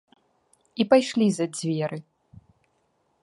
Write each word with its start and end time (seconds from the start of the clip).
І 0.83 0.87
пайшлі 0.93 1.27
за 1.37 1.45
дзверы. 1.57 1.99